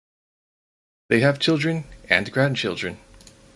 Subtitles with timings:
[1.09, 2.97] They have children and grandchildren.